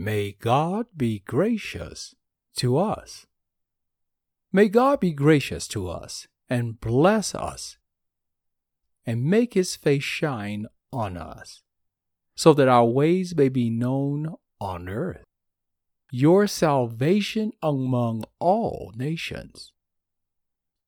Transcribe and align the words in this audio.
May 0.00 0.30
God 0.30 0.86
be 0.96 1.18
gracious 1.18 2.14
to 2.58 2.78
us. 2.78 3.26
May 4.52 4.68
God 4.68 5.00
be 5.00 5.10
gracious 5.10 5.66
to 5.68 5.88
us 5.88 6.28
and 6.48 6.80
bless 6.80 7.34
us 7.34 7.78
and 9.04 9.24
make 9.24 9.54
his 9.54 9.74
face 9.74 10.04
shine 10.04 10.66
on 10.92 11.16
us 11.16 11.62
so 12.36 12.54
that 12.54 12.68
our 12.68 12.84
ways 12.84 13.34
may 13.34 13.48
be 13.48 13.70
known 13.70 14.36
on 14.60 14.88
earth. 14.88 15.24
Your 16.12 16.46
salvation 16.46 17.50
among 17.60 18.22
all 18.38 18.92
nations. 18.94 19.72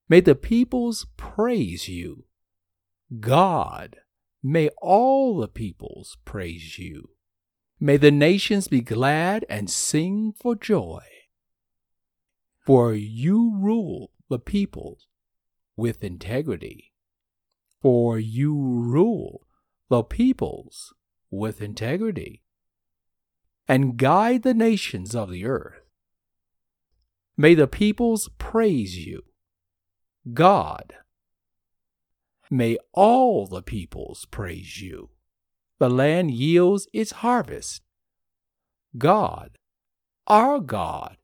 May 0.08 0.20
the 0.20 0.36
peoples 0.36 1.08
praise 1.16 1.88
you. 1.88 2.26
God, 3.18 3.96
may 4.40 4.68
all 4.80 5.36
the 5.36 5.48
peoples 5.48 6.16
praise 6.24 6.78
you. 6.78 7.10
May 7.82 7.96
the 7.96 8.10
nations 8.10 8.68
be 8.68 8.82
glad 8.82 9.46
and 9.48 9.70
sing 9.70 10.34
for 10.38 10.54
joy. 10.54 11.02
For 12.66 12.92
you 12.92 13.56
rule 13.56 14.10
the 14.28 14.38
peoples 14.38 15.06
with 15.76 16.04
integrity. 16.04 16.92
For 17.80 18.18
you 18.18 18.54
rule 18.54 19.46
the 19.88 20.02
peoples 20.02 20.92
with 21.30 21.62
integrity. 21.62 22.42
And 23.66 23.96
guide 23.96 24.42
the 24.42 24.52
nations 24.52 25.14
of 25.14 25.30
the 25.30 25.46
earth. 25.46 25.80
May 27.34 27.54
the 27.54 27.66
peoples 27.66 28.28
praise 28.36 29.06
you. 29.06 29.22
God. 30.34 30.92
May 32.50 32.76
all 32.92 33.46
the 33.46 33.62
peoples 33.62 34.26
praise 34.26 34.82
you 34.82 35.08
the 35.80 35.90
land 35.90 36.30
yields 36.30 36.86
its 36.92 37.10
harvest. 37.10 37.82
God, 38.98 39.58
our 40.26 40.60
God, 40.60 41.16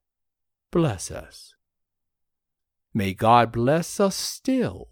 bless 0.73 1.11
us. 1.11 1.55
May 2.95 3.13
God 3.13 3.53
bless 3.53 4.01
us 4.01 4.17
still, 4.17 4.89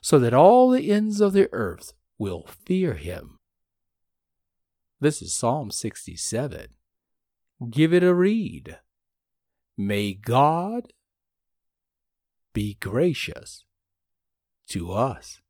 so 0.00 0.18
that 0.18 0.34
all 0.34 0.70
the 0.70 0.90
ends 0.90 1.20
of 1.20 1.32
the 1.32 1.48
earth 1.52 1.92
will 2.18 2.44
fear 2.66 2.94
him. 2.94 3.38
This 5.00 5.22
is 5.22 5.32
Psalm 5.32 5.70
67. 5.70 6.66
Give 7.70 7.94
it 7.94 8.02
a 8.02 8.12
read. 8.12 8.78
May 9.76 10.12
God 10.14 10.92
be 12.52 12.76
gracious 12.80 13.64
to 14.70 14.90
us. 14.90 15.40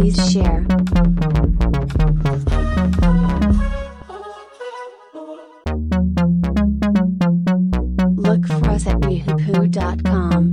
Please 0.00 0.32
share. 0.32 0.66
Look 8.16 8.46
for 8.46 8.70
us 8.70 8.86
at 8.86 8.98
wehoopoo.com. 9.00 10.49